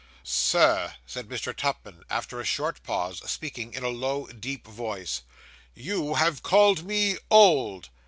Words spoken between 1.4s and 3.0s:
Tupman, after a short